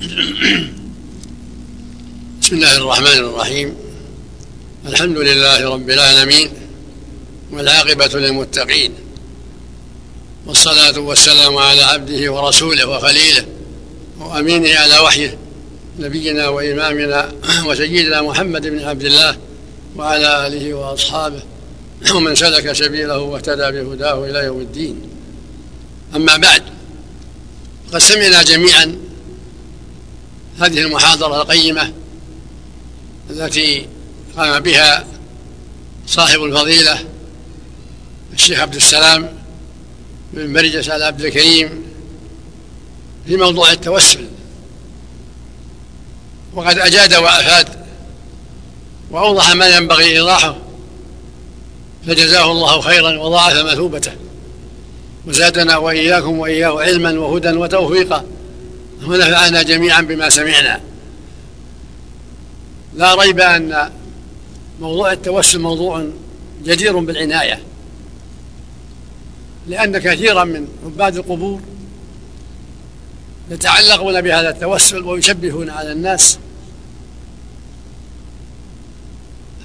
بسم 2.40 2.56
الله 2.56 2.76
الرحمن 2.76 3.06
الرحيم. 3.06 3.74
الحمد 4.86 5.18
لله 5.18 5.70
رب 5.70 5.90
العالمين 5.90 6.50
والعاقبة 7.52 8.06
للمتقين. 8.06 8.92
والصلاة 10.46 10.98
والسلام 10.98 11.56
على 11.56 11.82
عبده 11.82 12.32
ورسوله 12.32 12.88
وخليله 12.88 13.46
وأمينه 14.18 14.78
على 14.78 14.98
وحيه 14.98 15.38
نبينا 15.98 16.48
وإمامنا 16.48 17.32
وسيدنا 17.68 18.22
محمد 18.22 18.66
بن 18.66 18.84
عبد 18.84 19.04
الله 19.04 19.36
وعلى 19.96 20.46
آله 20.46 20.74
وأصحابه 20.74 21.42
ومن 22.14 22.34
سلك 22.34 22.72
سبيله 22.72 23.18
واهتدى 23.18 23.82
بهداه 23.82 24.24
إلى 24.24 24.44
يوم 24.44 24.60
الدين. 24.60 25.00
أما 26.16 26.36
بعد 26.36 26.62
قد 27.92 27.98
سمعنا 27.98 28.42
جميعا 28.42 29.09
هذه 30.60 30.78
المحاضرة 30.78 31.42
القيمة 31.42 31.92
التي 33.30 33.86
قام 34.36 34.60
بها 34.60 35.06
صاحب 36.06 36.42
الفضيلة 36.42 37.04
الشيخ 38.32 38.60
عبد 38.60 38.74
السلام 38.74 39.28
بن 40.32 40.52
برجس 40.52 40.90
على 40.90 41.04
عبد 41.04 41.20
الكريم 41.20 41.82
في 43.26 43.36
موضوع 43.36 43.72
التوسل. 43.72 44.26
وقد 46.54 46.78
أجاد 46.78 47.14
وأفاد 47.14 47.68
وأوضح 49.10 49.54
ما 49.54 49.68
ينبغي 49.68 50.04
إيضاحه 50.04 50.56
فجزاه 52.06 52.52
الله 52.52 52.80
خيرا 52.80 53.18
وضاعف 53.18 53.56
مثوبته 53.56 54.12
وزادنا 55.26 55.76
وإياكم 55.76 56.38
وإياه 56.38 56.80
علما 56.80 57.18
وهدى 57.18 57.52
وتوفيقا. 57.52 58.24
ونفعنا 59.06 59.62
جميعا 59.62 60.00
بما 60.00 60.30
سمعنا. 60.30 60.80
لا 62.94 63.14
ريب 63.14 63.40
أن 63.40 63.90
موضوع 64.80 65.12
التوسل 65.12 65.58
موضوع 65.58 66.06
جدير 66.64 66.98
بالعناية 66.98 67.62
لأن 69.66 69.98
كثيرا 69.98 70.44
من 70.44 70.68
عباد 70.84 71.16
القبور 71.16 71.60
يتعلقون 73.50 74.20
بهذا 74.20 74.48
التوسل 74.48 75.02
ويشبهون 75.02 75.70
على 75.70 75.92
الناس. 75.92 76.38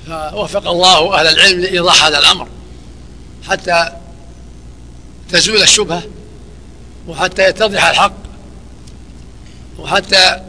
فوفق 0.07 0.67
الله 0.67 1.19
أهل 1.19 1.27
العلم 1.27 1.59
لإيضاح 1.59 2.05
هذا 2.05 2.19
الأمر 2.19 2.47
حتى 3.47 3.89
تزول 5.31 5.61
الشبهة 5.61 6.03
وحتى 7.07 7.49
يتضح 7.49 7.85
الحق. 7.85 8.24
وحتى 9.79 10.41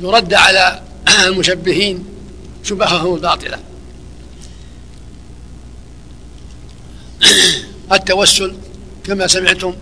يرد 0.00 0.34
على 0.34 0.82
المشبهين 1.26 2.04
شبههم 2.62 3.14
الباطلة 3.14 3.58
التوسل 7.92 8.54
كما 9.04 9.26
سمعتم 9.26 9.74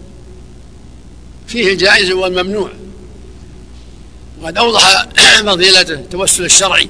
فيه 1.46 1.72
الجائز 1.72 2.10
والممنوع. 2.10 2.70
وقد 4.42 4.58
أوضح 4.58 5.08
فضيلته 5.46 5.94
التوسل 5.94 6.44
الشرعي 6.44 6.88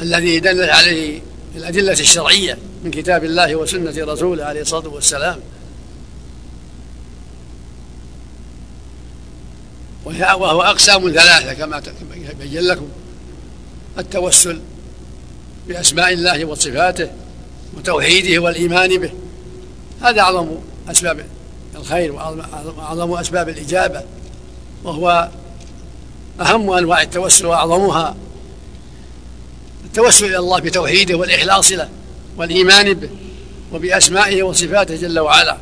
الذي 0.00 0.40
دلت 0.40 0.70
عليه 0.70 1.20
الأدلة 1.56 1.92
الشرعية 1.92 2.58
من 2.84 2.90
كتاب 2.90 3.24
الله 3.24 3.56
وسنة 3.56 3.94
رسوله 4.12 4.44
عليه 4.44 4.60
الصلاة 4.60 4.88
والسلام 4.88 5.40
وهو 10.18 10.62
أقسام 10.62 11.12
ثلاثة 11.12 11.52
كما 11.52 11.82
بين 12.40 12.60
لكم. 12.60 12.88
التوسل 13.98 14.60
بأسماء 15.68 16.12
الله 16.12 16.44
وصفاته 16.44 17.10
وتوحيده 17.76 18.38
والإيمان 18.38 18.98
به. 18.98 19.10
هذا 20.02 20.20
أعظم 20.20 20.48
أسباب 20.90 21.26
الخير 21.76 22.12
وأعظم 22.12 23.12
أسباب 23.12 23.48
الإجابة. 23.48 24.02
وهو 24.84 25.28
أهم 26.40 26.70
أنواع 26.70 27.02
التوسل 27.02 27.46
وأعظمها. 27.46 28.16
التوسل 29.84 30.26
إلى 30.26 30.38
الله 30.38 30.60
بتوحيده 30.60 31.14
والإخلاص 31.14 31.72
له 31.72 31.88
والإيمان 32.36 32.94
به 32.94 33.08
وبأسمائه 33.72 34.42
وصفاته 34.42 34.96
جل 34.96 35.18
وعلا. 35.18 35.56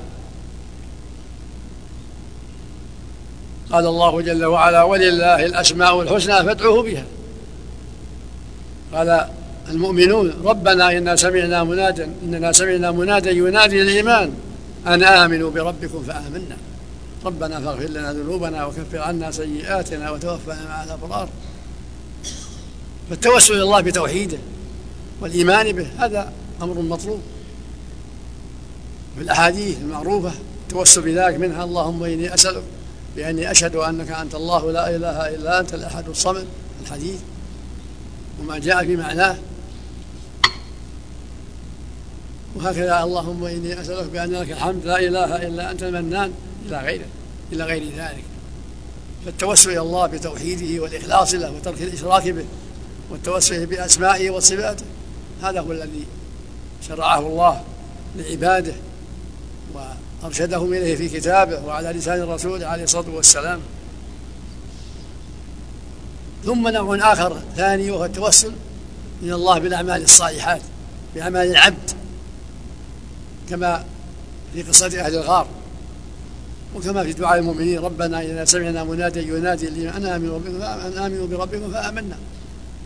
قال 3.73 3.87
الله 3.87 4.21
جل 4.21 4.45
وعلا 4.45 4.83
ولله 4.83 5.47
الأسماء 5.47 6.03
الحسنى 6.03 6.45
فادعوه 6.45 6.83
بها. 6.83 7.05
قال 8.95 9.29
المؤمنون 9.69 10.35
ربنا 10.45 10.99
إنا 10.99 11.17
سمعنا 11.17 11.65
منادا 11.65 12.15
إننا 12.23 12.53
سمعنا 12.53 12.91
منادا 12.91 13.31
ينادي 13.31 13.83
الإيمان 13.83 14.33
أن 14.87 15.03
آمنوا 15.03 15.51
بربكم 15.51 16.03
فآمنا. 16.03 16.57
ربنا 17.25 17.61
فاغفر 17.61 17.89
لنا 17.89 18.13
ذنوبنا 18.13 18.67
وكفر 18.67 18.99
عنا 18.99 19.31
سيئاتنا 19.31 20.11
وتوفنا 20.11 20.65
مع 20.69 20.85
الأبرار. 20.85 21.29
فالتوسل 23.11 23.55
إلى 23.55 23.63
الله 23.63 23.81
بتوحيده 23.81 24.39
والإيمان 25.21 25.73
به 25.73 25.87
هذا 25.99 26.33
أمر 26.63 26.81
مطلوب. 26.81 27.21
في 29.17 29.25
الأحاديث 29.25 29.79
المعروفة 29.79 30.33
التوسل 30.63 31.01
بذلك 31.01 31.39
منها 31.39 31.65
اللهم 31.65 32.05
إني 32.05 32.35
أسألك 32.35 32.63
بأني 33.19 33.51
أشهد 33.51 33.77
أنك 33.77 34.11
أنت 34.11 34.35
الله 34.35 34.73
لا 34.73 34.97
إله 34.97 35.29
إلا 35.29 35.61
أنت 35.61 35.75
الأحد 35.75 36.09
الصمد 36.09 36.47
الحديث 36.83 37.21
وما 38.41 38.59
جاء 38.59 38.85
في 38.85 38.97
معناه. 38.97 39.37
وهكذا 42.57 43.03
اللهم 43.03 43.45
إني 43.45 43.81
أسألك 43.81 44.09
بأن 44.11 44.31
لك 44.31 44.51
الحمد 44.51 44.87
لا 44.87 44.99
إله 44.99 45.47
إلا 45.47 45.71
أنت 45.71 45.83
المنان 45.83 46.33
إلى 46.67 46.79
غيره 46.79 47.07
إلى 47.53 47.65
غير 47.65 47.83
ذلك. 47.97 48.25
فالتوسل 49.25 49.71
إلى 49.71 49.81
الله 49.81 50.07
بتوحيده 50.07 50.83
والإخلاص 50.83 51.35
له 51.35 51.51
وترك 51.51 51.83
الإشراك 51.83 52.29
به 52.29 52.45
والتوسل 53.11 53.67
بأسمائه 53.67 54.31
وصفاته 54.31 54.85
هذا 55.43 55.61
هو 55.61 55.73
الذي 55.73 56.07
شرعه 56.89 57.19
الله 57.19 57.63
لعباده. 58.17 58.75
وأرشدهم 59.75 60.73
إليه 60.73 60.97
في 60.97 61.09
كتابه 61.09 61.65
وعلى 61.65 61.89
لسان 61.89 62.21
الرسول 62.21 62.65
عليه 62.65 62.85
الصلاة 62.85 63.11
والسلام. 63.11 63.61
ثم 66.45 66.69
نوع 66.69 67.13
آخر 67.13 67.43
ثاني 67.57 67.91
وهو 67.91 68.05
التوسل 68.05 68.53
من 69.23 69.33
الله 69.33 69.59
بالأعمال 69.59 70.03
الصالحات 70.03 70.61
بأعمال 71.15 71.51
العبد 71.51 71.91
كما 73.51 73.85
في 74.55 74.63
قصة 74.63 74.87
أهل 74.87 75.15
الغار 75.15 75.47
وكما 76.77 77.05
في 77.05 77.13
دعاء 77.13 77.39
المؤمنين 77.39 77.79
ربنا 77.79 78.21
إذا 78.21 78.45
سمعنا 78.45 78.85
مناديا 78.85 79.23
ينادي 79.23 79.69
أن 79.69 80.07
آمنوا 80.07 80.39
بربكم 80.39 80.63
أن 80.63 80.99
آمنوا 80.99 81.27
بربكم 81.27 81.73
فآمنا. 81.73 82.17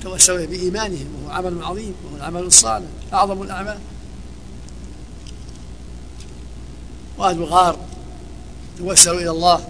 توسلوا 0.03 0.47
بإيمانهم 0.47 1.07
وهو 1.25 1.33
عمل 1.33 1.63
عظيم 1.63 1.95
وهو 2.05 2.17
العمل 2.17 2.43
الصالح 2.43 2.87
أعظم 3.13 3.43
الأعمال. 3.43 3.79
وأهل 7.23 7.37
الغار 7.37 7.77
توسلوا 8.79 9.21
إلى 9.21 9.31
الله 9.31 9.61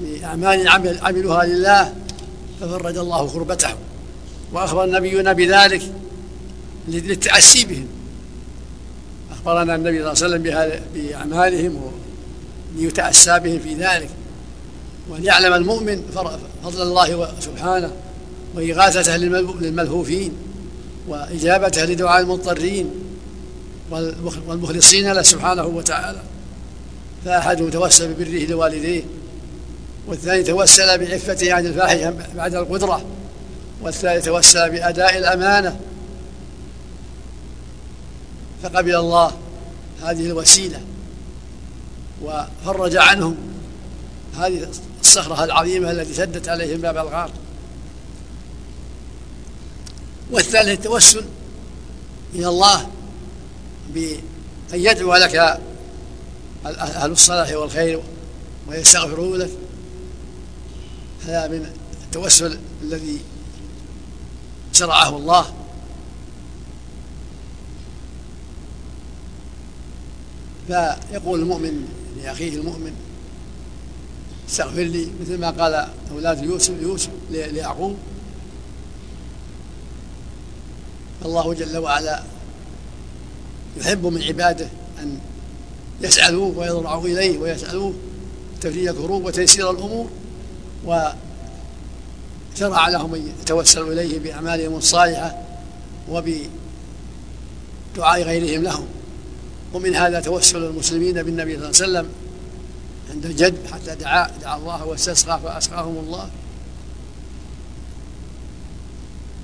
بأعمال 0.00 0.68
عملوها 1.02 1.46
لله 1.46 1.94
ففرج 2.60 2.96
الله 2.96 3.28
كربتهم 3.28 3.76
وأخبر 4.52 4.90
نبينا 4.90 5.32
بذلك 5.32 5.82
للتأسي 6.88 7.64
بهم. 7.64 7.86
أخبرنا 9.32 9.74
النبي 9.74 10.14
صلى 10.14 10.36
الله 10.36 10.50
عليه 10.50 10.60
وسلم 10.60 10.82
بأعمالهم 10.94 11.92
ليتأسى 12.76 13.38
بهم 13.38 13.58
في 13.58 13.74
ذلك. 13.74 14.10
وليعلم 15.10 15.52
المؤمن 15.52 16.02
فضل 16.64 16.82
الله 16.82 17.28
سبحانه 17.40 17.92
وإغاثته 18.54 19.16
للملهوفين 19.16 20.32
وإجابته 21.08 21.84
لدعاء 21.84 22.20
المضطرين 22.20 22.90
والمخلصين 24.48 25.12
له 25.12 25.22
سبحانه 25.22 25.66
وتعالى. 25.66 26.20
فأحدهم 27.24 27.70
توسل 27.70 28.12
ببره 28.12 28.44
لوالديه 28.44 29.02
والثاني 30.06 30.42
توسل 30.42 30.98
بعفته 30.98 31.52
عن 31.52 31.66
الفاحشة 31.66 32.14
بعد 32.36 32.54
القدرة 32.54 33.04
والثالث 33.82 34.24
توسل 34.24 34.70
بأداء 34.70 35.18
الأمانة. 35.18 35.80
فقبل 38.62 38.94
الله 38.94 39.32
هذه 40.02 40.26
الوسيلة 40.26 40.80
وفرج 42.22 42.96
عنهم 42.96 43.36
هذه 44.38 44.68
الصخرة 45.00 45.44
العظيمة 45.44 45.90
التي 45.90 46.14
سدت 46.14 46.48
عليهم 46.48 46.80
باب 46.80 46.96
الغار. 46.96 47.30
والثالث 50.30 50.68
التوسل 50.68 51.24
إلى 52.34 52.48
الله 52.48 52.88
بأن 53.94 54.20
يدعو 54.72 55.14
لك 55.14 55.60
أهل 56.66 57.12
الصلاح 57.12 57.52
والخير 57.52 58.02
ويستغفرون 58.68 59.38
لك. 59.38 59.50
هذا 61.24 61.48
من 61.48 61.72
التوسل 62.04 62.58
الذي 62.82 63.20
شرعه 64.72 65.16
الله. 65.16 65.54
فيقول 70.66 71.40
المؤمن 71.40 71.88
لأخيه 72.16 72.56
المؤمن 72.56 72.92
استغفر 74.48 74.82
لي 74.82 75.08
مثل 75.20 75.38
ما 75.38 75.50
قال 75.50 75.88
أولاد 76.10 76.44
يوسف 76.44 76.82
يوسف 76.82 77.10
ليعقوب. 77.30 77.96
الله 81.24 81.54
جل 81.54 81.78
وعلا 81.78 82.22
يحب 83.76 84.06
من 84.06 84.22
عباده 84.22 84.68
أن 84.98 85.20
يسألوه 86.00 86.58
ويضرعوا 86.58 87.06
إليه 87.06 87.38
ويسألوه 87.38 87.94
تفريج 88.60 88.88
الكروب 88.88 89.24
وتيسير 89.24 89.70
الأمور 89.70 90.10
وشرع 90.84 92.88
لهم 92.88 93.14
أن 93.14 93.32
يتوسلوا 93.42 93.92
إليه 93.92 94.18
بأعمالهم 94.18 94.76
الصالحة 94.76 95.38
وبدعاء 96.08 98.22
غيرهم 98.22 98.62
لهم. 98.62 98.86
ومن 99.74 99.96
هذا 99.96 100.20
توسل 100.20 100.64
المسلمين 100.64 101.22
بالنبي 101.22 101.56
صلى 101.56 101.86
الله 101.86 101.98
عليه 101.98 102.08
وسلم 102.08 102.08
عند 103.10 103.26
الجد 103.26 103.66
حتى 103.72 103.94
دعا 103.94 104.30
دعا 104.42 104.56
الله 104.56 104.84
واستسقى 104.84 105.40
فأسقاهم 105.40 105.98
الله. 105.98 106.30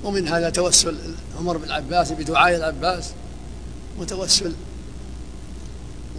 ومن 0.03 0.27
هذا 0.27 0.49
توسل 0.49 0.97
عمر 1.39 1.57
بن 1.57 1.63
العباس 1.63 2.11
بدعاء 2.11 2.55
العباس 2.55 3.09
وتوسل 3.99 4.53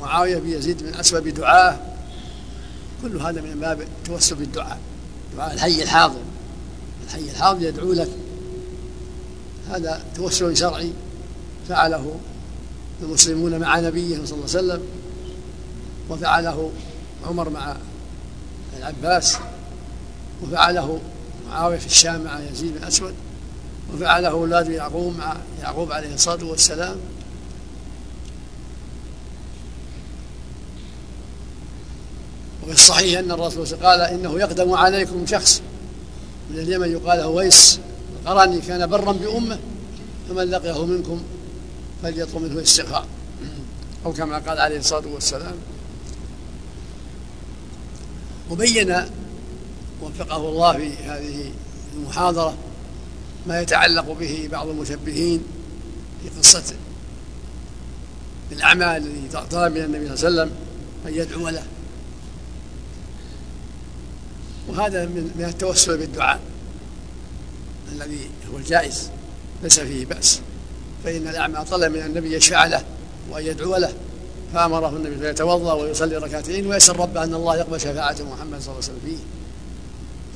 معاوية 0.00 0.38
بيزيد 0.38 0.82
بن 0.82 0.94
أسود 0.94 1.24
بدعاه 1.24 1.78
كل 3.02 3.16
هذا 3.16 3.40
من 3.40 3.60
باب 3.60 3.80
التوسل 3.80 4.36
بالدعاء 4.36 4.78
دعاء 5.36 5.54
الحي 5.54 5.82
الحاضر. 5.82 6.20
الحي 7.06 7.30
الحاضر 7.30 7.62
يدعو 7.62 7.92
لك. 7.92 8.08
هذا 9.70 10.02
توسل 10.16 10.56
شرعي 10.56 10.92
فعله 11.68 12.14
المسلمون 13.02 13.58
مع 13.58 13.80
نبيهم 13.80 14.26
صلى 14.26 14.38
الله 14.38 14.48
عليه 14.56 14.58
وسلم 14.58 14.82
وفعله 16.10 16.70
عمر 17.26 17.50
مع 17.50 17.76
العباس 18.78 19.38
وفعله 20.42 21.00
معاوية 21.50 21.78
في 21.78 21.86
الشام 21.86 22.24
مع 22.24 22.40
يزيد 22.40 22.78
بن 22.78 22.84
أسود 22.84 23.14
وفعله 23.94 24.28
أولاد 24.28 24.68
يعقوب 24.70 25.16
مع 25.18 25.36
يعقوب 25.62 25.92
عليه 25.92 26.14
الصلاة 26.14 26.44
والسلام 26.44 26.96
وفي 32.68 32.76
الصحيح 32.76 33.18
أن 33.18 33.30
الرسول 33.30 33.66
قال 33.66 34.00
إنه 34.00 34.38
يقدم 34.38 34.72
عليكم 34.72 35.26
شخص 35.26 35.62
من 36.50 36.58
اليمن 36.58 36.92
يقال 36.92 37.24
ويس 37.24 37.80
القرني 38.20 38.60
كان 38.60 38.86
برا 38.86 39.12
بأمه 39.12 39.58
فمن 40.28 40.50
لقيه 40.50 40.86
منكم 40.86 41.22
فليطلب 42.02 42.42
منه 42.42 42.52
الاستغفار. 42.52 43.06
أو 44.06 44.12
كما 44.12 44.38
قال 44.38 44.58
عليه 44.58 44.78
الصلاة 44.78 45.06
والسلام. 45.14 45.54
وبين 48.50 48.96
وفقه 50.02 50.36
الله 50.36 50.72
في 50.72 50.92
هذه 50.96 51.52
المحاضرة 51.96 52.54
ما 53.46 53.60
يتعلق 53.60 54.12
به 54.12 54.48
بعض 54.52 54.68
المشبهين 54.68 55.42
في 56.22 56.38
قصة 56.38 56.74
الأعمال 58.52 59.06
التي 59.06 59.46
طلب 59.50 59.72
من 59.72 59.84
النبي 59.84 60.16
صلى 60.16 60.28
الله 60.28 60.42
عليه 60.42 60.50
وسلم 60.50 60.50
أن 61.06 61.14
يدعو 61.14 61.48
له. 61.48 61.62
وهذا 64.68 65.04
من 65.06 65.44
التوسل 65.48 65.98
بالدعاء 65.98 66.40
الذي 67.92 68.30
هو 68.52 68.58
الجائز 68.58 69.10
ليس 69.62 69.80
فيه 69.80 70.06
بأس. 70.06 70.40
فإن 71.04 71.28
الأعمى 71.28 71.64
طلب 71.70 71.92
من 71.92 72.02
النبي 72.02 72.36
يشفع 72.36 72.66
له 72.66 72.84
وأن 73.30 73.46
يدعو 73.46 73.76
له 73.76 73.92
فأمره 74.54 74.88
النبي 74.88 75.16
فيتوضأ 75.16 75.72
ويصلي 75.72 76.16
ركعتين 76.16 76.66
ويسأل 76.66 77.00
ربه 77.00 77.24
أن 77.24 77.34
الله 77.34 77.56
يقبل 77.56 77.80
شفاعة 77.80 78.16
محمد 78.32 78.60
صلى 78.60 78.72
الله 78.72 78.74
عليه 78.74 78.78
وسلم 78.78 79.00
فيه. 79.04 79.16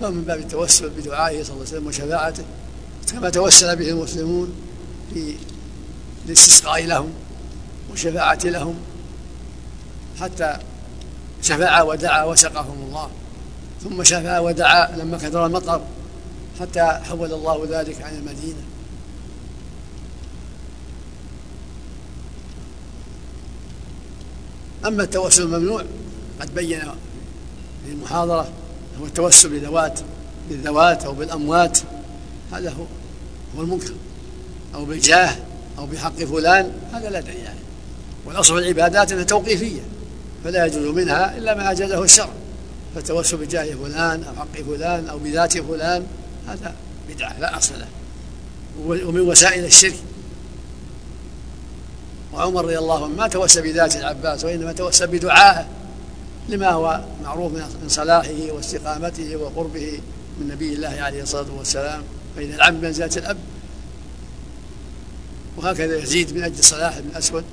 فهو 0.00 0.10
من 0.10 0.22
باب 0.22 0.38
التوسل 0.38 0.90
بدعائه 0.90 1.42
صلى 1.42 1.54
الله 1.54 1.66
عليه 1.66 1.76
وسلم 1.76 1.86
وشفاعته 1.86 2.44
كما 3.12 3.30
توسل 3.30 3.76
به 3.76 3.88
المسلمون 3.90 4.52
في 5.14 5.34
الاستسقاء 6.26 6.84
لهم 6.84 7.12
والشفاعة 7.90 8.40
لهم 8.44 8.74
حتى 10.20 10.56
شفع 11.42 11.82
ودعا 11.82 12.24
وسقهم 12.24 12.82
الله. 12.88 13.10
ثم 13.84 14.02
شفع 14.02 14.38
ودعا 14.38 14.96
لما 14.96 15.18
كثر 15.18 15.46
المطر 15.46 15.80
حتى 16.60 16.82
حول 16.82 17.32
الله 17.32 17.66
ذلك 17.70 18.02
عن 18.02 18.14
المدينة. 18.14 18.62
أما 24.86 25.02
التوسل 25.02 25.42
الممنوع 25.42 25.84
قد 26.40 26.54
بين 26.54 26.80
في 27.86 27.92
المحاضرة 27.92 28.48
هو 29.00 29.06
التوسل 29.06 29.48
بذوات 29.48 30.00
بالذوات 30.48 31.04
أو 31.04 31.12
بالأموات 31.12 31.78
هذا 32.52 32.70
هو 32.70 32.84
هو 33.56 33.62
المنكر. 33.62 33.94
أو 34.74 34.84
بالجاه 34.84 35.36
أو 35.78 35.86
بحق 35.86 36.16
فلان 36.16 36.72
هذا 36.92 37.10
لا 37.10 37.20
دليل 37.20 37.46
عليه. 37.46 37.62
والأصل 38.26 38.54
في 38.54 38.60
العبادات 38.60 39.12
أنها 39.12 39.24
توقيفية 39.24 39.80
فلا 40.44 40.66
يجوز 40.66 40.94
منها 40.94 41.38
إلا 41.38 41.54
ما 41.54 41.70
أجازه 41.70 42.04
الشرع. 42.04 42.41
فالتوسل 42.94 43.36
بجاه 43.36 43.74
فلان 43.74 44.24
أو 44.24 44.34
حق 44.34 44.62
فلان 44.66 45.08
أو 45.08 45.18
بذات 45.18 45.58
فلان 45.58 46.06
هذا 46.48 46.74
بدعة 47.08 47.40
لا 47.40 47.58
أصل 47.58 47.74
له. 47.78 47.88
ومن 48.86 49.20
وسائل 49.20 49.64
الشرك. 49.64 49.94
وعمر 52.32 52.64
رضي 52.64 52.78
الله 52.78 53.04
عنه 53.04 53.14
ما 53.14 53.28
توسل 53.28 53.62
بذات 53.62 53.96
العباس 53.96 54.44
وإنما 54.44 54.72
توسل 54.72 55.06
بدعائه 55.06 55.66
لما 56.48 56.70
هو 56.70 57.00
معروف 57.24 57.52
من 57.52 57.88
صلاحه 57.88 58.52
واستقامته 58.52 59.36
وقربه 59.36 60.00
من 60.40 60.48
نبي 60.48 60.74
الله 60.74 60.96
عليه 61.00 61.22
الصلاة 61.22 61.46
والسلام 61.58 62.02
فإن 62.36 62.54
العبد 62.54 62.80
بمنزلة 62.80 63.10
الأب. 63.16 63.36
وهكذا 65.56 65.96
يزيد 65.96 66.36
من 66.36 66.42
أجل 66.42 66.64
صلاح 66.64 66.98
بن 66.98 67.16
أسود 67.16 67.44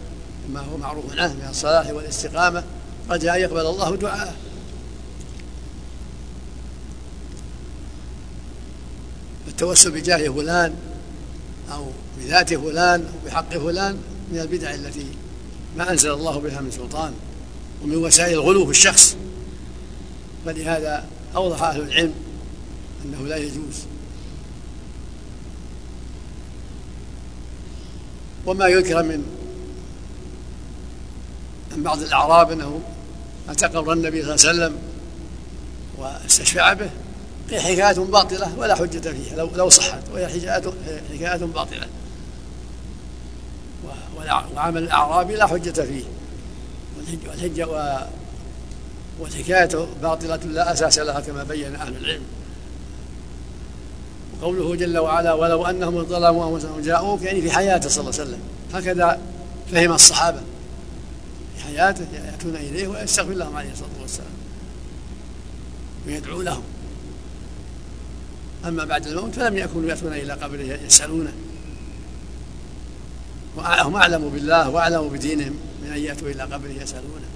ما 0.54 0.60
هو 0.60 0.78
معروف 0.78 1.06
عنه 1.12 1.34
من 1.34 1.48
الصلاح 1.50 1.90
والاستقامة 1.90 2.64
رجاء 3.10 3.38
يقبل 3.38 3.66
الله 3.66 3.96
دعاءه. 3.96 4.34
التوسل 9.59 9.92
بجاه 9.92 10.30
فلان 10.30 10.75
أو 11.71 11.85
بذات 12.18 12.54
فلان 12.54 13.01
أو 13.01 13.25
بحق 13.25 13.57
فلان 13.57 13.97
من 14.31 14.39
البدع 14.39 14.73
التي 14.73 15.06
ما 15.78 15.92
أنزل 15.92 16.11
الله 16.11 16.39
بها 16.39 16.61
من 16.61 16.71
سلطان 16.71 17.13
ومن 17.83 17.95
وسائل 17.95 18.33
الغلو 18.33 18.66
في 18.66 18.71
الشخص. 18.71 19.16
فلهذا 20.45 21.06
أوضح 21.35 21.63
أهل 21.63 21.81
العلم 21.81 22.13
أنه 23.06 23.28
لا 23.28 23.37
يجوز. 23.37 23.75
وما 28.45 28.68
يذكر 28.68 29.04
من 29.04 29.23
عن 31.73 31.83
بعض 31.83 32.01
الأعراب 32.01 32.51
أنه 32.51 32.81
أتى 33.49 33.66
قبر 33.66 33.94
النبي 33.94 34.21
صلى 34.23 34.35
الله 34.35 34.47
عليه 34.47 34.59
وسلم 34.59 34.78
واستشفع 35.97 36.73
به. 36.73 36.89
هي 37.50 37.60
حكاية 37.60 38.06
باطلة 38.06 38.48
ولا 38.58 38.76
حجة 38.76 39.10
فيها 39.10 39.36
لو 39.36 39.50
لو 39.56 39.70
صحت 39.70 40.04
وهي 40.14 40.28
حكاية 40.28 41.38
باطلة. 41.38 41.88
وعمل 44.56 44.84
الأعرابي 44.84 45.36
لا 45.36 45.48
حجة 45.48 45.82
فيه. 45.82 46.04
والحجة 47.30 47.68
والحكاية 49.20 49.88
باطلة 50.02 50.36
لا 50.36 50.74
أساس 50.74 51.00
لها 51.00 51.20
كما 51.20 51.44
بين 51.44 51.76
أهل 51.76 51.98
العلم. 51.98 52.22
وقوله 54.42 54.76
جل 54.76 54.98
وعلا 54.98 55.34
ولو 55.34 55.66
أنهم 55.66 56.06
ظلموا 56.06 56.56
أنفسهم 56.56 56.82
جاءوك 56.82 57.22
يعني 57.22 57.42
في 57.42 57.52
حياته 57.52 57.90
صلى 57.90 58.02
الله 58.02 58.20
عليه 58.20 58.30
وسلم. 58.30 58.42
هكذا 58.74 59.20
فهم 59.72 59.94
الصحابة. 59.94 60.42
في 61.58 61.64
حياته 61.64 62.06
يأتون 62.14 62.56
إليه 62.56 62.88
ويستغفر 62.88 63.34
لهم 63.34 63.58
عليه 63.58 63.72
الصلاة 63.72 64.02
والسلام. 64.02 64.32
ويدعو 66.08 66.42
لهم. 66.42 66.64
أما 68.66 68.83
بعد 68.85 69.07
الموت 69.07 69.35
فلم 69.35 69.57
يكونوا 69.57 69.89
يأتون 69.89 70.13
إلى 70.13 70.33
قبره 70.33 70.80
يسألونه 70.85 71.33
وهم 73.57 73.95
أعلم 73.95 74.30
بالله 74.30 74.69
وأعلم 74.69 75.09
بدينهم 75.09 75.54
من 75.83 75.92
أن 75.92 75.99
يأتوا 75.99 76.28
إلى 76.28 76.44
قبره 76.44 76.71
يسألونه 76.81 77.30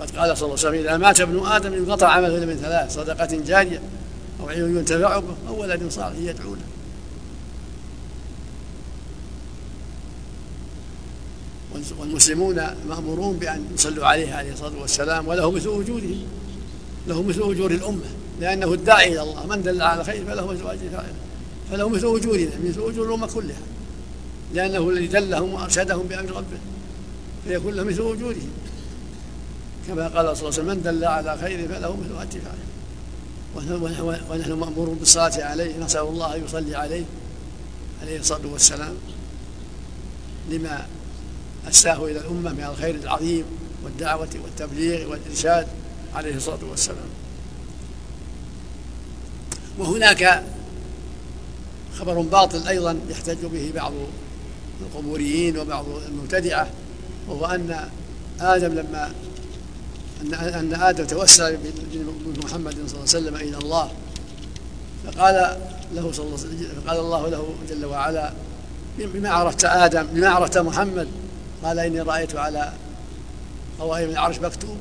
قد 0.00 0.10
قال 0.10 0.38
صلى 0.38 0.46
الله 0.46 0.58
عليه 0.58 0.68
وسلم 0.68 0.74
إذا 0.74 0.96
مات 0.96 1.20
ابن 1.20 1.46
آدم 1.46 1.72
انقطع 1.72 2.08
عمله 2.08 2.46
من 2.46 2.56
ثلاث 2.56 2.94
صدقة 2.94 3.38
جارية 3.46 3.82
أو 4.40 4.48
علم 4.48 4.78
ينتفع 4.78 5.18
به 5.18 5.34
أو 5.48 5.60
ولد 5.60 5.88
صالح 5.90 6.18
يدعو 6.18 6.54
له 6.54 6.60
والمسلمون 11.98 12.60
مأمورون 12.88 13.36
بأن 13.36 13.64
يصلوا 13.74 14.06
عليه 14.06 14.34
عليه 14.34 14.52
الصلاة 14.52 14.80
والسلام 14.80 15.28
وله 15.28 15.50
مثل 15.50 15.68
أجورهم 15.68 16.22
له 17.06 17.22
مثل 17.22 17.40
أجور 17.40 17.70
الأمة. 17.70 18.25
لأنه 18.40 18.72
الداعي 18.72 19.12
إلى 19.12 19.22
الله. 19.22 19.46
من 19.46 19.62
دل 19.62 19.82
على 19.82 20.04
خير 20.04 20.24
فله 20.24 20.46
مثل 20.46 20.70
أجر 20.70 20.90
فاعله 20.92 21.14
فله 21.70 21.88
مثل 21.88 22.06
أجورنا 22.16 22.50
مثل 22.64 22.80
أجور 22.80 23.06
الأمة 23.06 23.26
كلها. 23.26 23.62
لأنه 24.54 24.90
الذي 24.90 25.06
دلهم 25.06 25.54
وأرشدهم 25.54 26.06
بأمر 26.06 26.30
ربه 26.30 26.58
فيكون 27.48 27.74
له 27.74 27.82
مثل 27.82 28.02
أجورهم 28.02 28.50
كما 29.88 30.08
قال 30.08 30.36
صلى 30.36 30.48
الله 30.48 30.58
عليه 30.58 30.62
وسلم 30.62 30.66
من 30.66 30.82
دل 30.82 31.04
على 31.04 31.38
خير 31.38 31.68
فله 31.68 31.96
مثل 31.96 32.22
أجر 32.22 32.40
فاعله 32.40 32.66
ونحن 34.30 34.52
مأمور 34.52 34.88
بالصلاة 34.88 35.44
عليه 35.44 35.78
نسأل 35.78 36.00
الله 36.00 36.36
أن 36.36 36.44
يصلي 36.44 36.76
عليه 36.76 37.04
عليه 38.02 38.18
الصلاة 38.18 38.46
والسلام 38.52 38.94
لما 40.50 40.86
أساه 41.68 42.04
إلى 42.04 42.20
الأمة 42.20 42.52
من 42.52 42.64
الخير 42.64 42.94
العظيم 42.94 43.44
والدعوة 43.84 44.28
والتبليغ 44.44 45.10
والإرشاد 45.10 45.66
عليه 46.14 46.36
الصلاة 46.36 46.64
والسلام. 46.70 47.08
وهناك 49.78 50.42
خبر 51.98 52.20
باطل 52.20 52.68
أيضا 52.68 52.98
يحتج 53.08 53.44
به 53.44 53.72
بعض 53.74 53.92
القبوريين 54.80 55.58
وبعض 55.58 55.84
المبتدعة 56.08 56.68
وهو 57.28 57.46
أن 57.46 57.88
آدم 58.40 58.74
لما 58.74 59.12
أن 60.22 60.34
أن 60.34 60.74
آدم 60.74 61.04
توسل 61.04 61.56
بمحمد 62.24 62.72
صلى 62.72 62.84
الله 62.84 62.94
عليه 62.94 63.02
وسلم 63.02 63.36
إلى 63.36 63.58
الله 63.58 63.90
فقال 65.04 65.58
له 65.94 66.12
صلى 66.12 66.26
الله 66.26 66.38
عليه 66.38 66.48
وسلم 66.48 66.82
فقال 66.84 66.98
الله 66.98 67.28
له 67.28 67.54
جل 67.70 67.84
وعلا 67.84 68.32
بما 68.98 69.30
عرفت 69.30 69.64
آدم 69.64 70.06
بما 70.06 70.28
عرفت 70.28 70.58
محمد؟ 70.58 71.08
قال 71.64 71.78
إني 71.78 72.00
رأيت 72.00 72.36
على 72.36 72.72
قوائم 73.80 74.10
العرش 74.10 74.38
مكتوب 74.38 74.76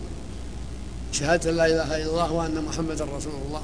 شهادة 1.11 1.51
لا 1.51 1.65
إله 1.65 1.97
إلا 1.97 2.05
الله 2.05 2.31
وأن 2.31 2.65
محمدا 2.65 3.05
رسول 3.05 3.33
الله. 3.47 3.61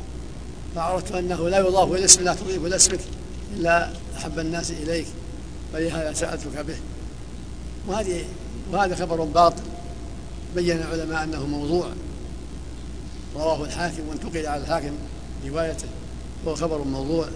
فعرفت 0.76 1.12
أنه 1.12 1.50
لا 1.50 1.60
يضاف 1.60 1.92
إلى 1.92 2.06
اسم 2.06 2.24
لا 2.24 2.34
تضيف 2.34 2.66
إلى 2.66 2.76
اسمك 2.76 3.00
إلا 3.54 3.92
أحب 4.18 4.40
الناس 4.40 4.72
إليك 4.72 5.08
فلهذا 5.74 6.14
سألتك 6.14 6.66
به. 6.68 6.76
وهذه 7.88 8.26
وهذا 8.72 8.96
خبر 8.96 9.24
باطل. 9.24 9.64
بين 10.56 10.78
العلماء 10.78 11.24
أنه 11.24 11.46
موضوع. 11.46 11.86
رواه 13.36 13.64
الحاكم 13.64 14.08
وانتقل 14.10 14.48
على 14.48 14.62
الحاكم 14.62 14.94
روايته. 15.48 15.88
وهو 16.46 16.56
خبر 16.56 16.84
موضوع. 16.84 17.28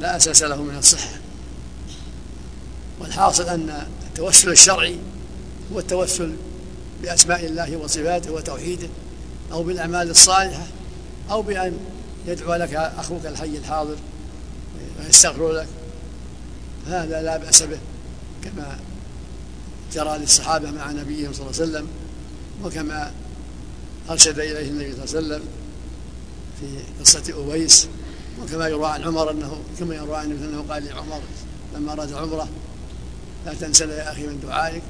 لا 0.00 0.16
أساس 0.16 0.42
له 0.42 0.62
من 0.62 0.76
الصحة. 0.78 1.18
والحاصل 3.00 3.48
أن 3.48 3.86
التوسل 4.06 4.50
الشرعي 4.50 4.96
هو 5.72 5.78
التوسل 5.78 6.32
بأسماء 7.02 7.46
الله 7.46 7.76
وصفاته 7.76 8.32
وتوحيده 8.32 8.88
أو 9.52 9.62
بالأعمال 9.62 10.10
الصالحة 10.10 10.66
أو 11.30 11.42
بأن 11.42 11.78
يدعو 12.28 12.54
لك 12.54 12.74
أخوك 12.74 13.26
الحي 13.26 13.58
الحاضر 13.58 13.96
ويستغفر 14.98 15.52
لك. 15.52 15.66
هذا 16.86 17.22
لا 17.22 17.36
بأس 17.36 17.62
به 17.62 17.78
كما 18.44 18.78
جرى 19.92 20.18
للصحابة 20.18 20.70
مع 20.70 20.90
نبيهم 20.92 21.32
صلى 21.32 21.46
الله 21.46 21.60
عليه 21.60 21.70
وسلم 21.70 21.88
وكما 22.64 23.12
أرشد 24.10 24.38
إليه 24.38 24.68
النبي 24.68 24.92
صلى 24.92 25.04
الله 25.04 25.34
عليه 25.34 25.36
وسلم 25.36 25.42
في 26.60 26.66
قصة 27.00 27.34
أويس 27.34 27.88
وكما 28.42 28.68
يروى 28.68 28.88
عن 28.88 29.02
عمر 29.02 29.30
أنه 29.30 29.60
كما 29.78 29.94
يروى 29.94 30.16
عن 30.16 30.30
أنه 30.30 30.64
قال 30.68 30.84
لعمر 30.84 31.20
لما 31.74 31.92
أراد 31.92 32.12
عمرة 32.12 32.48
لا 33.46 33.54
تنسى 33.54 33.84
يا 33.84 34.12
أخي 34.12 34.26
من 34.26 34.40
دعائك 34.40 34.82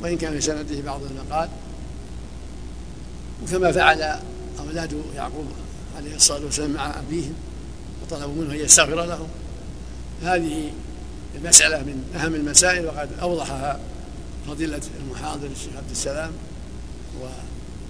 وإن 0.00 0.16
كان 0.16 0.32
في 0.32 0.40
سنده 0.40 0.80
بعض 0.80 1.00
المقال 1.02 1.48
وكما 3.42 3.72
فعل 3.72 4.20
أولاد 4.58 5.02
يعقوب. 5.14 5.46
عليه 5.96 6.16
الصلاة 6.16 6.44
والسلام 6.44 6.70
مع 6.72 6.98
أبيهم 6.98 7.34
وطلبوا 8.02 8.34
منه 8.34 8.54
أن 8.54 8.58
يستغفر 8.58 9.04
لهم. 9.04 9.28
هذه 10.22 10.70
المسألة 11.34 11.78
من 11.78 12.04
أهم 12.16 12.34
المسائل 12.34 12.86
وقد 12.86 13.08
أوضحها 13.22 13.80
فضيلة 14.46 14.80
المحاضر 15.00 15.46
الشيخ 15.46 15.76
عبد 15.76 15.90
السلام 15.90 16.30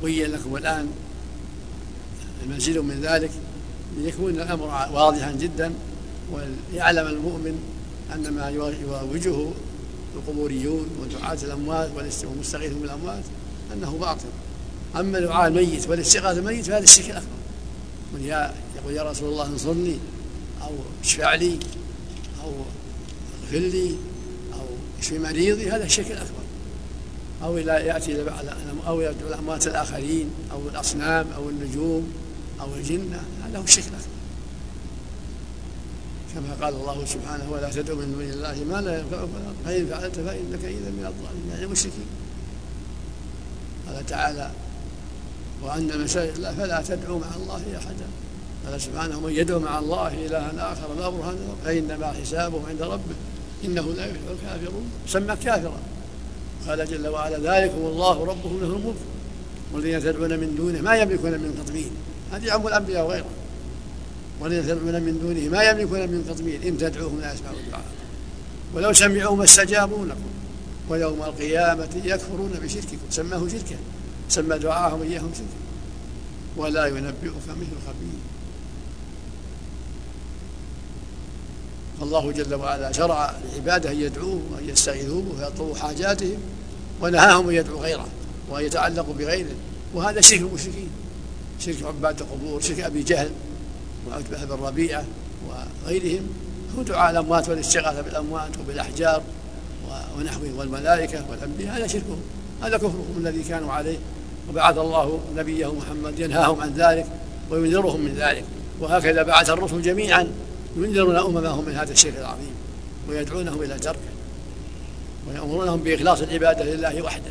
وبين 0.02 0.30
لكم 0.30 0.56
الآن 0.56 0.88
المزيد 2.44 2.78
من 2.78 3.00
ذلك 3.00 3.30
ليكون 3.98 4.30
الأمر 4.30 4.64
واضحا 4.92 5.32
جدا 5.32 5.72
وليعلم 6.32 7.06
المؤمن 7.06 7.58
أن 8.14 8.30
ما 8.30 8.50
يروجه 8.50 9.50
القبوريون 10.16 10.86
ودعاة 11.00 11.38
الأموات 11.42 11.90
والمستغيثون 12.24 12.80
بالأموات 12.80 13.22
أنه 13.72 13.96
باطل. 14.00 14.28
أما 14.96 15.20
دعاء 15.20 15.48
الميت 15.48 15.88
والاستغاثة 15.88 16.38
الميت 16.38 16.66
فهذا 16.66 16.84
الشرك 16.84 17.10
الأكبر. 17.10 17.37
من 18.12 18.24
يقول 18.76 18.94
يا 18.94 19.02
رسول 19.02 19.28
الله 19.28 19.46
انصرني 19.46 19.98
أو 20.62 20.70
اشفع 21.04 21.34
لي 21.34 21.58
أو 22.44 22.52
اغفر 23.42 23.58
لي 23.58 23.96
أو 24.52 24.66
اشفي 25.00 25.18
مريضي 25.18 25.70
هذا 25.70 25.84
الشرك 25.84 26.10
الأكبر. 26.10 26.42
أو 27.42 27.58
إلى 27.58 27.72
يأتي 27.72 28.24
أو 28.86 29.00
يدعو 29.00 29.28
الأموات 29.28 29.66
الآخرين 29.66 30.30
أو 30.52 30.68
الأصنام 30.68 31.26
أو 31.36 31.48
النجوم 31.48 32.12
أو 32.60 32.74
الجنة 32.74 33.22
هذا 33.44 33.58
هو 33.58 33.64
الشرك 33.64 33.84
الأكبر. 33.84 34.08
كما 36.34 36.66
قال 36.66 36.74
الله 36.74 37.04
سبحانه 37.04 37.50
ولا 37.50 37.70
تدعو 37.70 37.96
من 37.96 38.12
دون 38.12 38.30
الله 38.30 38.64
ما 38.64 38.80
لا 38.80 38.98
ينفعك 38.98 39.28
فإن 39.64 39.86
فعلت 39.86 40.14
فإنك 40.14 40.64
إذا 40.64 40.90
من 40.90 41.04
الظالمين. 41.06 41.50
يعني 41.50 41.64
المشركين 41.64 42.06
قال 43.86 44.06
تعالى 44.06 44.50
وأن 45.62 46.00
مساجد 46.04 46.34
الله 46.36 46.54
فلا 46.54 46.82
تدعو 46.88 47.18
مع 47.18 47.26
الله 47.36 47.62
أحدا. 47.78 48.06
قال 48.66 48.80
سبحانه 48.80 49.20
من 49.20 49.32
يدعو 49.32 49.58
مع 49.58 49.78
الله 49.78 50.26
إلها 50.26 50.72
آخر 50.72 50.94
لا 50.98 51.08
برهان 51.08 51.36
فإنما 51.64 52.06
حسابه 52.06 52.60
عند 52.68 52.82
ربه 52.82 53.14
إنه 53.64 53.92
لا 53.96 54.06
يفلح 54.06 54.20
الكافرون. 54.30 54.90
سمى 55.06 55.36
كافرا. 55.36 55.80
قال 56.68 56.86
جل 56.86 57.08
وعلا 57.08 57.36
ذلكم 57.36 57.78
الله 57.78 58.24
ربكم 58.24 58.58
له 58.60 58.66
الملك. 58.66 58.96
والذين 59.72 60.00
تدعون 60.00 60.30
من 60.30 60.54
دونه 60.56 60.80
ما 60.80 60.96
يملكون 60.96 61.30
من 61.30 61.64
قطمين 61.64 61.90
هذه 62.32 62.52
عم 62.52 62.66
الأنبياء 62.66 63.06
وغيرهم. 63.06 63.30
والذين 64.40 64.62
تدعون 64.62 65.02
من 65.02 65.18
دونه 65.18 65.48
ما 65.48 65.62
يملكون 65.62 66.00
من 66.00 66.26
قطمين 66.30 66.62
إن 66.62 66.78
تدعوهم 66.78 67.20
لا 67.20 67.34
يسمعوا 67.34 67.56
الدعاء. 67.56 67.84
ولو 68.74 68.92
سمعوا 68.92 69.36
ما 69.36 69.44
استجابوا 69.44 70.06
لكم. 70.06 70.30
ويوم 70.88 71.22
القيامة 71.22 71.88
يكفرون 72.04 72.52
بشرككم. 72.62 73.08
سماه 73.10 73.48
شركا. 73.48 73.76
سمى 74.28 74.58
دعاءهم 74.58 75.02
إياهم 75.02 75.30
شركا 75.34 75.48
ولا 76.56 76.86
ينبئك 76.86 77.32
مثل 77.48 77.78
خبير. 77.86 78.18
فالله 82.00 82.32
جل 82.32 82.54
وعلا 82.54 82.92
شرع 82.92 83.34
لعباده 83.52 83.90
أن 83.90 84.00
يدعوه 84.00 84.40
وأن 84.52 84.68
يستغيثوه 84.68 85.24
ويطلبوا 85.38 85.76
حاجاتهم 85.76 86.38
ونهاهم 87.02 87.48
أن 87.48 87.54
يدعوا 87.54 87.80
غيره 87.80 88.08
وأن 88.50 88.64
يتعلقوا 88.64 89.14
بغيره. 89.14 89.54
وهذا 89.94 90.20
شرك 90.20 90.40
المشركين. 90.40 90.88
شرك 91.60 91.82
عباد 91.84 92.20
القبور 92.20 92.60
شرك 92.60 92.80
أبي 92.80 93.02
جهل 93.02 93.30
وعتبة 94.08 94.44
بن 94.44 94.64
ربيعه 94.64 95.04
وغيرهم. 95.48 96.26
هو 96.78 96.82
دعاء 96.82 97.10
الأموات 97.10 97.48
والاستغاثة 97.48 98.00
بالأموات 98.00 98.58
وبالأحجار 98.60 99.22
ونحوه 100.18 100.52
والملائكة 100.56 101.30
والأنبياء. 101.30 101.76
هذا 101.76 101.86
شركهم. 101.86 102.20
هذا 102.62 102.76
كفرهم 102.76 103.14
الذي 103.16 103.42
كانوا 103.42 103.72
عليه. 103.72 103.98
وبعث 104.50 104.78
الله 104.78 105.20
نبيه 105.36 105.72
محمد 105.74 106.18
ينهاهم 106.18 106.60
عن 106.60 106.74
ذلك 106.74 107.06
وينذرهم 107.50 108.00
من 108.00 108.14
ذلك. 108.14 108.44
وهكذا 108.80 109.22
بعث 109.22 109.50
الرسل 109.50 109.82
جميعا 109.82 110.28
ينذرون 110.76 111.16
أممهم 111.16 111.64
من 111.64 111.74
هذا 111.74 111.92
الشرك 111.92 112.16
العظيم 112.18 112.54
ويدعونهم 113.08 113.62
إلى 113.62 113.78
تركه 113.78 113.98
ويأمرونهم 115.28 115.80
بإخلاص 115.80 116.20
العبادة 116.20 116.64
لله 116.64 117.02
وحده. 117.02 117.30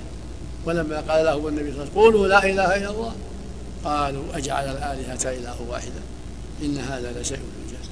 ولما 0.65 0.99
قال 0.99 1.25
لهم 1.25 1.47
النبي 1.47 1.71
صلى 1.71 1.81
الله 1.81 1.81
عليه 1.81 1.91
وسلم 1.91 2.01
قولوا 2.01 2.27
لا 2.27 2.43
إله 2.43 2.75
إلا 2.75 2.89
الله 2.91 3.13
قالوا 3.83 4.23
أجعل 4.33 4.63
الآلهة 4.63 5.31
اله 5.31 5.55
واحدا 5.69 6.01
إن 6.63 6.77
هذا 6.77 7.21
لشيء 7.21 7.37
عجاب 7.37 7.85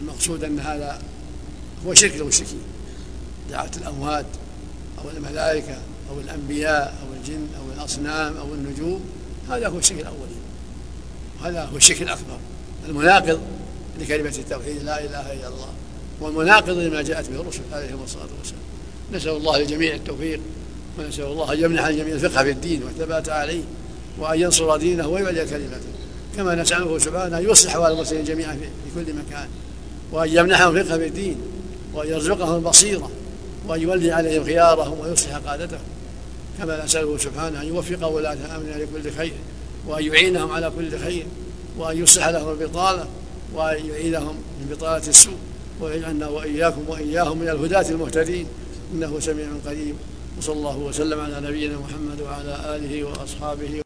المقصود 0.00 0.44
أن 0.44 0.58
هذا 0.58 0.98
هو 1.86 1.94
شرك 1.94 2.16
المشركين. 2.16 2.62
دعوة 3.50 3.70
الأموات 3.76 4.26
أو 4.98 5.10
الملائكة 5.10 5.76
أو 6.10 6.20
الأنبياء 6.20 6.94
أو 7.02 7.14
الجن 7.14 7.46
أو 7.58 7.72
الأصنام 7.76 8.36
أو 8.36 8.54
النجوم 8.54 9.00
هذا 9.50 9.68
هو 9.68 9.78
الشرك 9.78 10.00
الاولي 10.00 10.34
وهذا 11.40 11.64
هو 11.64 11.76
الشرك 11.76 12.02
الأكبر. 12.02 12.38
المناقض 12.88 13.40
لكلمة 14.00 14.34
التوحيد 14.38 14.82
لا 14.82 15.04
إله 15.04 15.32
إلا 15.32 15.48
الله. 15.48 15.68
والمناقض 16.20 16.78
لما 16.78 17.02
جاءت 17.02 17.30
به 17.30 17.40
الرسل 17.40 17.60
عليهم 17.72 18.02
الصلاة 18.04 18.28
والسلام. 18.38 18.62
نسأل 19.12 19.30
الله 19.30 19.58
للجميع 19.58 19.94
التوفيق 19.94 20.40
ونسأل 20.98 21.24
الله 21.24 21.52
أن 21.52 21.60
يمنح 21.60 21.86
الجميع 21.86 22.14
الفقه 22.14 22.42
في 22.42 22.50
الدين 22.50 22.82
والثبات 22.82 23.28
عليه 23.28 23.62
وأن 24.18 24.40
ينصر 24.40 24.76
دينه 24.76 25.08
ويعلي 25.08 25.44
كلمته. 25.44 25.94
كما 26.36 26.54
نسأله 26.54 26.98
سبحانه 26.98 27.38
أن 27.38 27.50
يصلح 27.50 27.76
أحوال 27.76 27.92
المسلمين 27.92 28.24
جميعا 28.24 28.54
في 28.54 29.04
كل 29.04 29.12
مكان 29.12 29.48
وأن 30.12 30.28
يمنحهم 30.28 30.76
الفقه 30.76 30.98
في 30.98 31.06
الدين 31.06 31.36
وأن 31.94 32.08
يرزقهم 32.08 32.56
البصيرة 32.56 33.10
وأن 33.68 33.80
يولي 33.80 34.12
عليهم 34.12 34.44
خيارهم 34.44 35.00
ويصلح 35.00 35.36
قادتهم 35.36 35.80
كما 36.58 36.84
نسأله 36.84 37.18
سبحانه 37.18 37.62
أن 37.62 37.66
يوفق 37.68 38.06
ولاة 38.08 38.56
أمرنا 38.56 38.84
لكل 38.84 39.10
خير 39.16 39.32
وأن 39.86 40.04
يعينهم 40.04 40.50
على 40.52 40.72
كل 40.76 40.98
خير 40.98 41.26
وأن 41.78 42.02
يصلح 42.02 42.28
لهم 42.28 42.50
البطالة 42.60 43.06
وأن 43.54 43.86
يعيدهم 43.86 44.34
من 44.60 44.68
بطالة 44.70 45.08
السوء 45.08 45.36
ويجعلنا 45.80 46.28
وإياكم 46.28 46.82
وإياهم 46.88 47.38
من 47.38 47.48
الهداة 47.48 47.88
المهتدين 47.90 48.46
إنه 48.94 49.20
سميع 49.20 49.46
قريب 49.66 49.94
وصلى 50.38 50.54
الله 50.54 50.76
وسلم 50.78 51.20
على 51.20 51.40
نبينا 51.40 51.78
محمد 51.78 52.20
وعلى 52.20 52.76
آله 52.76 53.04
وأصحابه 53.04 53.82